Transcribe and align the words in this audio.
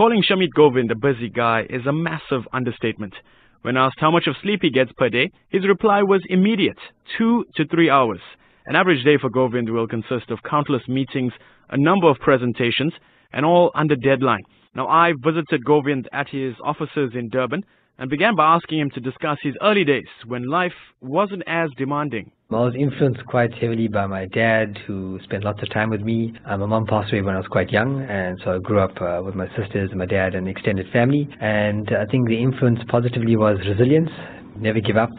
Calling 0.00 0.22
Shamit 0.22 0.48
Govind 0.56 0.90
a 0.90 0.94
busy 0.94 1.28
guy 1.28 1.66
is 1.68 1.84
a 1.84 1.92
massive 1.92 2.48
understatement. 2.54 3.12
When 3.60 3.76
asked 3.76 3.98
how 3.98 4.10
much 4.10 4.26
of 4.28 4.36
sleep 4.40 4.60
he 4.62 4.70
gets 4.70 4.90
per 4.96 5.10
day, 5.10 5.30
his 5.50 5.68
reply 5.68 6.02
was 6.02 6.22
immediate 6.30 6.78
two 7.18 7.44
to 7.56 7.66
three 7.66 7.90
hours. 7.90 8.22
An 8.64 8.76
average 8.76 9.04
day 9.04 9.18
for 9.18 9.28
Govind 9.28 9.68
will 9.68 9.86
consist 9.86 10.30
of 10.30 10.42
countless 10.42 10.88
meetings, 10.88 11.34
a 11.68 11.76
number 11.76 12.08
of 12.08 12.16
presentations, 12.16 12.94
and 13.34 13.44
all 13.44 13.72
under 13.74 13.94
deadline. 13.94 14.40
Now, 14.74 14.88
I 14.88 15.12
visited 15.22 15.66
Govind 15.66 16.08
at 16.14 16.30
his 16.30 16.54
offices 16.64 17.10
in 17.12 17.28
Durban 17.28 17.62
and 17.98 18.08
began 18.08 18.34
by 18.34 18.54
asking 18.54 18.78
him 18.78 18.90
to 18.94 19.00
discuss 19.00 19.36
his 19.42 19.54
early 19.60 19.84
days 19.84 20.08
when 20.24 20.48
life 20.48 20.72
wasn't 21.02 21.42
as 21.46 21.68
demanding. 21.76 22.32
I 22.52 22.64
was 22.64 22.74
influenced 22.74 23.24
quite 23.26 23.54
heavily 23.54 23.86
by 23.86 24.06
my 24.06 24.26
dad, 24.26 24.76
who 24.84 25.20
spent 25.22 25.44
lots 25.44 25.62
of 25.62 25.70
time 25.70 25.88
with 25.88 26.00
me. 26.00 26.34
Uh, 26.44 26.56
my 26.56 26.66
mom 26.66 26.84
passed 26.84 27.12
away 27.12 27.22
when 27.22 27.36
I 27.36 27.38
was 27.38 27.46
quite 27.46 27.70
young, 27.70 28.02
and 28.02 28.40
so 28.42 28.56
I 28.56 28.58
grew 28.58 28.80
up 28.80 29.00
uh, 29.00 29.22
with 29.24 29.36
my 29.36 29.46
sisters 29.56 29.90
and 29.90 29.98
my 30.00 30.06
dad 30.06 30.34
and 30.34 30.48
extended 30.48 30.90
family. 30.92 31.28
And 31.40 31.88
I 31.96 32.06
think 32.10 32.26
the 32.26 32.42
influence 32.42 32.80
positively 32.88 33.36
was 33.36 33.58
resilience, 33.68 34.10
never 34.56 34.80
give 34.80 34.96
up, 34.96 35.12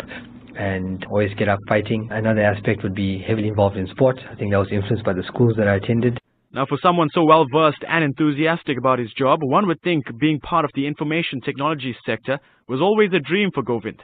and 0.60 1.06
always 1.06 1.34
get 1.36 1.48
up 1.48 1.60
fighting. 1.70 2.10
Another 2.12 2.42
aspect 2.42 2.84
would 2.84 2.96
be 2.96 3.24
heavily 3.26 3.48
involved 3.48 3.78
in 3.78 3.88
sport. 3.88 4.20
I 4.30 4.36
think 4.36 4.52
that 4.52 4.60
was 4.60 4.68
influenced 4.70 5.06
by 5.06 5.14
the 5.14 5.24
schools 5.24 5.54
that 5.56 5.70
I 5.70 5.76
attended. 5.76 6.20
Now, 6.52 6.66
for 6.66 6.78
someone 6.84 7.08
so 7.14 7.24
well 7.24 7.46
versed 7.50 7.86
and 7.88 8.04
enthusiastic 8.04 8.78
about 8.78 9.00
his 9.00 9.14
job, 9.14 9.40
one 9.42 9.68
would 9.68 9.82
think 9.84 10.04
being 10.20 10.42
part 10.42 10.66
of 10.66 10.72
the 10.76 10.86
information 10.86 11.40
technology 11.40 11.96
sector 12.06 12.40
was 12.68 12.82
always 12.82 13.12
a 13.14 13.20
dream 13.20 13.52
for 13.54 13.64
Govind. 13.64 14.02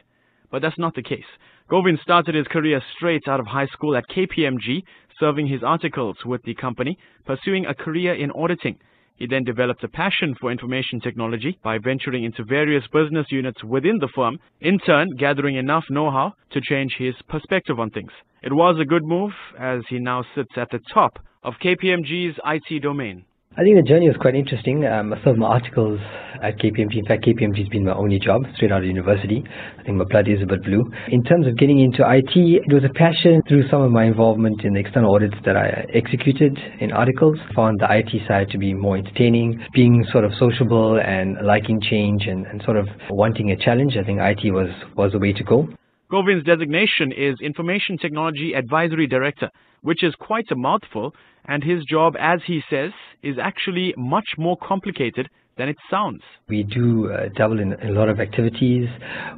But 0.50 0.62
that's 0.62 0.80
not 0.80 0.96
the 0.96 1.04
case. 1.04 1.26
Govind 1.70 2.00
started 2.02 2.34
his 2.34 2.48
career 2.48 2.82
straight 2.96 3.28
out 3.28 3.42
of 3.42 3.48
high 3.48 3.66
school 3.66 3.98
at 3.98 4.08
KPMG, 4.08 4.84
serving 5.20 5.48
his 5.48 5.64
articles 5.64 6.16
with 6.26 6.42
the 6.44 6.56
company, 6.56 6.98
pursuing 7.26 7.66
a 7.66 7.74
career 7.74 8.14
in 8.14 8.32
auditing. 8.32 8.78
He 9.18 9.28
then 9.28 9.44
developed 9.44 9.84
a 9.84 9.90
passion 9.90 10.34
for 10.40 10.50
information 10.50 11.02
technology 11.02 11.60
by 11.64 11.80
venturing 11.80 12.24
into 12.24 12.46
various 12.46 12.86
business 12.94 13.26
units 13.32 13.62
within 13.66 13.98
the 13.98 14.08
firm, 14.16 14.38
in 14.62 14.80
turn 14.80 15.10
gathering 15.18 15.58
enough 15.58 15.84
know-how 15.90 16.34
to 16.52 16.62
change 16.62 16.96
his 16.98 17.16
perspective 17.28 17.82
on 17.82 17.90
things. 17.90 18.12
It 18.44 18.54
was 18.54 18.80
a 18.80 18.86
good 18.86 19.04
move 19.04 19.34
as 19.60 19.82
he 19.90 20.00
now 20.00 20.24
sits 20.36 20.56
at 20.56 20.70
the 20.72 20.80
top 20.94 21.20
of 21.44 21.56
KPMG's 21.62 22.40
IT 22.46 22.82
domain. 22.82 23.26
I 23.58 23.64
think 23.64 23.76
the 23.76 23.82
journey 23.82 24.08
was 24.08 24.16
quite 24.22 24.36
interesting. 24.36 24.86
Um, 24.86 25.14
I 25.14 25.24
served 25.24 25.40
my 25.40 25.48
articles 25.48 26.00
at 26.44 26.60
KPMG. 26.60 27.00
In 27.00 27.06
fact, 27.06 27.26
KPMG 27.26 27.58
has 27.58 27.68
been 27.70 27.86
my 27.86 27.94
only 27.96 28.20
job 28.20 28.44
straight 28.54 28.72
out 28.72 28.84
of 28.84 28.86
university. 28.86 29.44
I 29.80 29.82
think 29.82 29.98
my 29.98 30.04
blood 30.04 30.28
is 30.28 30.44
a 30.44 30.46
bit 30.46 30.64
blue. 30.64 30.86
In 31.08 31.24
terms 31.24 31.48
of 31.48 31.58
getting 31.58 31.80
into 31.80 32.06
IT, 32.08 32.38
it 32.38 32.72
was 32.72 32.84
a 32.84 32.94
passion 32.94 33.42
through 33.50 33.68
some 33.68 33.82
of 33.82 33.90
my 33.90 34.06
involvement 34.06 34.64
in 34.64 34.74
the 34.74 34.80
external 34.80 35.16
audits 35.16 35.34
that 35.44 35.58
I 35.58 35.88
executed 35.92 36.56
in 36.80 36.92
articles. 36.92 37.40
Found 37.56 37.80
the 37.80 37.88
IT 37.90 38.28
side 38.28 38.52
to 38.52 38.60
be 38.60 38.76
more 38.76 38.96
entertaining, 38.96 39.60
being 39.74 40.06
sort 40.12 40.24
of 40.24 40.34
sociable 40.38 41.00
and 41.00 41.44
liking 41.44 41.82
change 41.82 42.28
and, 42.28 42.46
and 42.46 42.62
sort 42.64 42.78
of 42.78 42.88
wanting 43.10 43.50
a 43.50 43.58
challenge. 43.58 43.98
I 43.98 44.04
think 44.04 44.20
IT 44.22 44.54
was, 44.54 44.70
was 44.96 45.14
the 45.14 45.20
way 45.20 45.34
to 45.34 45.44
go. 45.44 45.68
Govind's 46.10 46.46
designation 46.46 47.12
is 47.12 47.36
Information 47.42 47.98
Technology 47.98 48.54
Advisory 48.56 49.08
Director, 49.08 49.50
which 49.82 50.04
is 50.04 50.16
quite 50.16 50.50
a 50.52 50.56
mouthful, 50.56 51.14
and 51.46 51.62
his 51.62 51.84
job, 51.84 52.16
as 52.18 52.40
he 52.48 52.62
says, 52.70 52.92
is 53.24 53.38
actually 53.38 53.94
much 53.98 54.30
more 54.38 54.56
complicated 54.56 55.28
than 55.58 55.70
it 55.70 55.78
sounds. 55.90 56.22
We 56.48 56.64
do 56.64 57.12
uh, 57.12 57.30
dabble 57.36 57.60
in 57.60 57.74
a 57.74 57.92
lot 57.92 58.10
of 58.10 58.20
activities. 58.20 58.88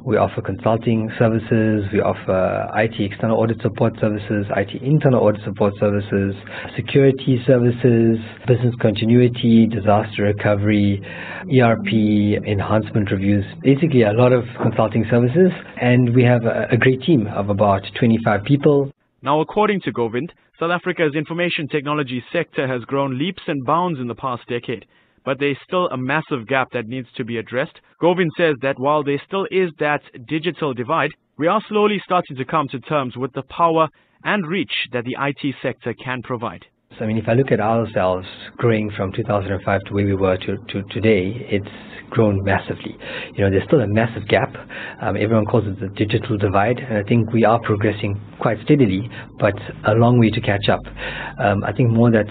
We 0.04 0.16
offer 0.16 0.42
consulting 0.42 1.10
services. 1.18 1.84
We 1.92 2.00
offer 2.00 2.70
IT 2.76 3.00
external 3.00 3.38
audit 3.38 3.60
support 3.62 3.94
services, 4.00 4.46
IT 4.56 4.82
internal 4.82 5.20
audit 5.20 5.42
support 5.44 5.74
services, 5.80 6.34
security 6.76 7.42
services, 7.46 8.18
business 8.46 8.74
continuity, 8.80 9.66
disaster 9.66 10.24
recovery, 10.24 11.02
ERP, 11.50 11.88
enhancement 12.46 13.10
reviews. 13.10 13.44
Basically, 13.62 14.02
a 14.02 14.12
lot 14.12 14.32
of 14.32 14.44
consulting 14.62 15.06
services. 15.10 15.50
And 15.80 16.14
we 16.14 16.22
have 16.24 16.44
a, 16.44 16.68
a 16.70 16.76
great 16.76 17.02
team 17.02 17.26
of 17.28 17.48
about 17.48 17.82
25 17.98 18.44
people. 18.44 18.92
Now, 19.22 19.40
according 19.40 19.80
to 19.82 19.92
Govind, 19.92 20.32
South 20.58 20.70
Africa's 20.70 21.14
information 21.14 21.68
technology 21.68 22.22
sector 22.32 22.68
has 22.68 22.84
grown 22.84 23.18
leaps 23.18 23.42
and 23.46 23.64
bounds 23.64 23.98
in 23.98 24.08
the 24.08 24.14
past 24.14 24.46
decade 24.46 24.84
but 25.24 25.38
there's 25.38 25.56
still 25.66 25.88
a 25.88 25.96
massive 25.96 26.46
gap 26.46 26.68
that 26.72 26.86
needs 26.86 27.08
to 27.16 27.24
be 27.24 27.38
addressed. 27.38 27.80
Govind 28.00 28.30
says 28.36 28.56
that 28.62 28.78
while 28.78 29.02
there 29.02 29.20
still 29.26 29.46
is 29.50 29.70
that 29.78 30.02
digital 30.26 30.74
divide, 30.74 31.10
we 31.38 31.46
are 31.46 31.62
slowly 31.68 32.00
starting 32.04 32.36
to 32.36 32.44
come 32.44 32.68
to 32.68 32.80
terms 32.80 33.16
with 33.16 33.32
the 33.32 33.42
power 33.42 33.88
and 34.24 34.46
reach 34.46 34.88
that 34.92 35.04
the 35.04 35.16
IT 35.18 35.54
sector 35.62 35.94
can 35.94 36.22
provide. 36.22 36.66
So, 36.98 37.04
I 37.04 37.06
mean, 37.06 37.18
if 37.18 37.28
I 37.28 37.34
look 37.34 37.52
at 37.52 37.60
ourselves 37.60 38.26
growing 38.56 38.90
from 38.96 39.12
2005 39.12 39.80
to 39.86 39.94
where 39.94 40.04
we 40.04 40.14
were 40.14 40.36
to, 40.36 40.56
to 40.56 40.82
today, 40.90 41.46
it's 41.48 41.68
grown 42.10 42.42
massively. 42.42 42.96
You 43.34 43.44
know, 43.44 43.50
there's 43.50 43.64
still 43.64 43.80
a 43.80 43.86
massive 43.86 44.26
gap. 44.28 44.54
Um, 45.00 45.16
everyone 45.16 45.46
calls 45.46 45.64
it 45.66 45.78
the 45.80 45.88
digital 45.88 46.36
divide, 46.36 46.78
and 46.78 46.98
I 46.98 47.02
think 47.04 47.32
we 47.32 47.44
are 47.44 47.60
progressing 47.60 48.20
quite 48.40 48.58
steadily, 48.64 49.08
but 49.38 49.54
a 49.86 49.94
long 49.94 50.18
way 50.18 50.30
to 50.30 50.40
catch 50.40 50.68
up. 50.68 50.80
Um, 51.38 51.62
I 51.64 51.72
think 51.72 51.90
more 51.90 52.10
that's 52.10 52.28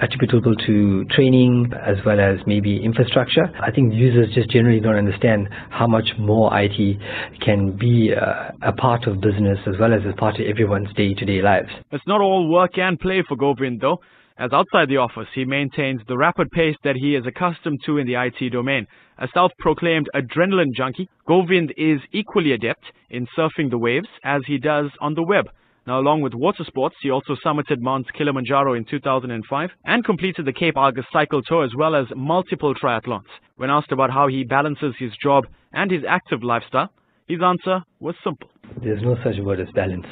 attributable 0.00 0.54
to 0.66 1.04
training 1.06 1.72
as 1.86 1.96
well 2.04 2.20
as 2.20 2.38
maybe 2.46 2.82
infrastructure. 2.82 3.44
I 3.60 3.70
think 3.70 3.94
users 3.94 4.32
just 4.34 4.50
generally 4.50 4.80
don't 4.80 4.96
understand 4.96 5.48
how 5.70 5.86
much 5.86 6.10
more 6.18 6.50
IT 6.58 6.98
can 7.40 7.76
be 7.76 8.12
uh, 8.14 8.50
a 8.62 8.72
part 8.72 9.06
of 9.06 9.20
business 9.20 9.58
as 9.66 9.74
well 9.78 9.92
as 9.92 10.00
a 10.08 10.14
part 10.14 10.40
of 10.40 10.46
everyone's 10.46 10.92
day-to-day 10.94 11.42
lives. 11.42 11.68
It's 11.92 12.06
not 12.06 12.20
all 12.20 12.48
work 12.50 12.78
and 12.78 12.98
play 12.98 13.22
for 13.26 13.36
Govind 13.36 13.80
though. 13.80 14.00
As 14.38 14.54
outside 14.54 14.88
the 14.88 14.96
office, 14.96 15.28
he 15.34 15.44
maintains 15.44 16.00
the 16.08 16.16
rapid 16.16 16.50
pace 16.50 16.76
that 16.82 16.96
he 16.96 17.14
is 17.14 17.26
accustomed 17.26 17.80
to 17.84 17.98
in 17.98 18.06
the 18.06 18.14
IT 18.14 18.50
domain. 18.50 18.86
A 19.18 19.28
self-proclaimed 19.34 20.08
adrenaline 20.14 20.72
junkie, 20.74 21.10
Govind 21.28 21.74
is 21.76 22.00
equally 22.12 22.52
adept 22.52 22.84
in 23.10 23.26
surfing 23.36 23.68
the 23.68 23.76
waves 23.76 24.08
as 24.24 24.40
he 24.46 24.56
does 24.56 24.90
on 25.02 25.12
the 25.12 25.22
web. 25.22 25.44
Now, 25.90 25.98
along 25.98 26.20
with 26.20 26.34
water 26.34 26.62
sports, 26.62 26.94
he 27.02 27.10
also 27.10 27.34
summited 27.44 27.80
Mount 27.80 28.06
Kilimanjaro 28.12 28.74
in 28.74 28.84
2005 28.84 29.70
and 29.86 30.04
completed 30.04 30.44
the 30.44 30.52
Cape 30.52 30.76
Argus 30.76 31.04
Cycle 31.12 31.42
Tour 31.42 31.64
as 31.64 31.72
well 31.76 31.96
as 31.96 32.06
multiple 32.14 32.76
triathlons. 32.76 33.26
When 33.56 33.70
asked 33.70 33.90
about 33.90 34.12
how 34.12 34.28
he 34.28 34.44
balances 34.44 34.94
his 35.00 35.10
job 35.20 35.48
and 35.72 35.90
his 35.90 36.04
active 36.08 36.44
lifestyle, 36.44 36.92
his 37.26 37.42
answer 37.42 37.82
was 37.98 38.14
simple. 38.22 38.52
There's 38.82 39.02
no 39.02 39.16
such 39.22 39.36
word 39.42 39.60
as 39.60 39.68
balance. 39.74 40.06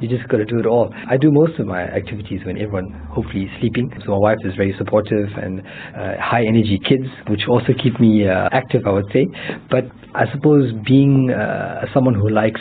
You 0.00 0.08
just 0.08 0.28
got 0.28 0.38
to 0.38 0.44
do 0.44 0.58
it 0.58 0.66
all. 0.66 0.92
I 1.08 1.16
do 1.16 1.30
most 1.30 1.58
of 1.60 1.66
my 1.66 1.82
activities 1.82 2.40
when 2.44 2.56
everyone 2.58 2.90
hopefully 3.10 3.44
is 3.44 3.50
sleeping. 3.60 3.92
So 4.04 4.12
my 4.12 4.18
wife 4.18 4.38
is 4.44 4.54
very 4.56 4.74
supportive 4.76 5.28
and 5.40 5.60
uh, 5.60 6.20
high 6.20 6.44
energy 6.44 6.80
kids, 6.84 7.06
which 7.28 7.42
also 7.48 7.72
keep 7.80 8.00
me 8.00 8.26
uh, 8.28 8.48
active, 8.50 8.82
I 8.86 8.90
would 8.90 9.06
say. 9.12 9.26
But 9.70 9.84
I 10.14 10.24
suppose 10.32 10.72
being 10.84 11.30
uh, 11.30 11.86
someone 11.94 12.14
who 12.14 12.28
likes 12.28 12.60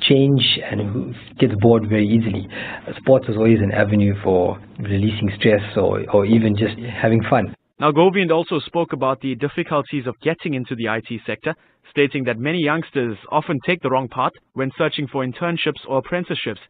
change 0.00 0.42
and 0.64 0.80
who 0.80 1.12
gets 1.38 1.52
bored 1.60 1.88
very 1.88 2.08
easily, 2.08 2.48
sports 2.96 3.26
is 3.28 3.36
always 3.36 3.58
an 3.60 3.72
avenue 3.72 4.14
for 4.22 4.58
releasing 4.78 5.30
stress 5.38 5.62
or, 5.76 6.08
or 6.10 6.24
even 6.24 6.56
just 6.56 6.78
having 6.78 7.22
fun. 7.28 7.54
Now, 7.78 7.90
Govind 7.90 8.32
also 8.32 8.58
spoke 8.60 8.94
about 8.94 9.20
the 9.20 9.34
difficulties 9.34 10.06
of 10.06 10.18
getting 10.20 10.54
into 10.54 10.74
the 10.74 10.86
IT 10.86 11.20
sector, 11.26 11.54
stating 11.90 12.24
that 12.24 12.38
many 12.38 12.58
youngsters 12.58 13.18
often 13.30 13.60
take 13.66 13.82
the 13.82 13.90
wrong 13.90 14.08
path 14.08 14.32
when 14.54 14.72
searching 14.78 15.06
for 15.06 15.26
internships 15.26 15.84
or 15.86 15.98
apprenticeships. 15.98 16.60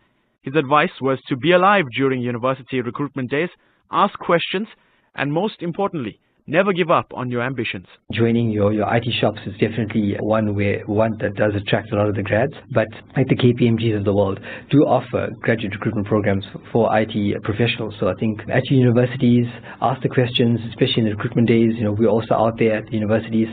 His 0.42 0.56
advice 0.56 0.90
was 1.00 1.20
to 1.28 1.36
be 1.36 1.52
alive 1.52 1.84
during 1.96 2.20
university 2.20 2.80
recruitment 2.80 3.30
days, 3.30 3.50
ask 3.92 4.18
questions, 4.18 4.66
and 5.14 5.32
most 5.32 5.62
importantly, 5.62 6.18
Never 6.48 6.72
give 6.72 6.92
up 6.92 7.10
on 7.12 7.28
your 7.28 7.42
ambitions. 7.42 7.86
Joining 8.12 8.52
your, 8.52 8.72
your 8.72 8.86
IT 8.94 9.04
shops 9.20 9.40
is 9.46 9.54
definitely 9.54 10.14
one 10.20 10.54
where 10.54 10.78
one 10.86 11.10
that 11.18 11.34
does 11.34 11.52
attract 11.56 11.90
a 11.90 11.96
lot 11.96 12.08
of 12.08 12.14
the 12.14 12.22
grads, 12.22 12.52
but 12.70 12.86
like 13.16 13.26
the 13.26 13.34
KPMGs 13.34 13.98
of 13.98 14.04
the 14.04 14.14
world 14.14 14.38
do 14.70 14.78
offer 14.82 15.28
graduate 15.40 15.72
recruitment 15.72 16.06
programs 16.06 16.44
for 16.70 16.88
IT 16.96 17.42
professionals. 17.42 17.94
So 17.98 18.06
I 18.06 18.14
think 18.20 18.42
at 18.48 18.62
universities, 18.70 19.46
ask 19.82 20.00
the 20.02 20.08
questions, 20.08 20.60
especially 20.68 20.98
in 20.98 21.04
the 21.06 21.16
recruitment 21.16 21.48
days. 21.48 21.72
You 21.74 21.82
know, 21.82 21.92
we're 21.98 22.06
also 22.06 22.34
out 22.34 22.60
there 22.60 22.76
at 22.76 22.84
the 22.86 22.92
universities, 22.92 23.48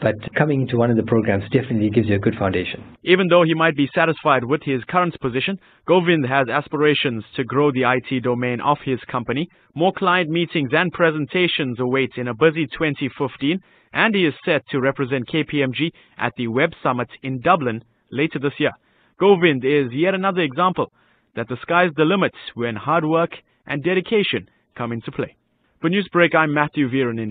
but 0.00 0.14
coming 0.34 0.66
to 0.68 0.76
one 0.78 0.90
of 0.90 0.96
the 0.96 1.02
programs 1.02 1.44
definitely 1.50 1.90
gives 1.90 2.08
you 2.08 2.14
a 2.14 2.18
good 2.18 2.36
foundation. 2.38 2.82
Even 3.04 3.28
though 3.28 3.42
he 3.42 3.52
might 3.52 3.76
be 3.76 3.90
satisfied 3.94 4.44
with 4.44 4.62
his 4.62 4.82
current 4.84 5.14
position, 5.20 5.58
Govind 5.86 6.26
has 6.26 6.48
aspirations 6.48 7.24
to 7.36 7.44
grow 7.44 7.70
the 7.72 7.84
IT 7.84 8.22
domain 8.22 8.62
of 8.62 8.78
his 8.86 9.00
company. 9.10 9.48
More 9.74 9.92
client 9.92 10.30
meetings 10.30 10.70
and 10.72 10.90
presentations 10.92 11.78
await 11.78 12.12
in 12.16 12.28
a 12.28 12.34
busy 12.38 12.66
2015, 12.66 13.60
and 13.92 14.14
he 14.14 14.26
is 14.26 14.34
set 14.44 14.62
to 14.70 14.80
represent 14.80 15.28
KPMG 15.28 15.90
at 16.18 16.32
the 16.36 16.48
Web 16.48 16.70
Summit 16.82 17.08
in 17.22 17.40
Dublin 17.40 17.82
later 18.10 18.38
this 18.38 18.58
year. 18.58 18.72
Govind 19.18 19.64
is 19.64 19.92
yet 19.92 20.14
another 20.14 20.42
example 20.42 20.92
that 21.34 21.48
the 21.48 21.56
sky's 21.62 21.90
the 21.96 22.04
limit 22.04 22.32
when 22.54 22.76
hard 22.76 23.04
work 23.04 23.30
and 23.66 23.82
dedication 23.82 24.48
come 24.76 24.92
into 24.92 25.10
play. 25.12 25.36
For 25.80 25.90
Newsbreak, 25.90 26.34
I'm 26.34 26.52
Matthew 26.52 26.88
Veeran 26.88 27.30